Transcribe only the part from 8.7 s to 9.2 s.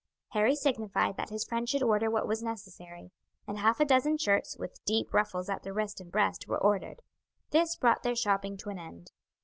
an end.